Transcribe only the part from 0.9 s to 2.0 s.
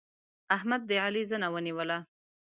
علي زنه ونيوله.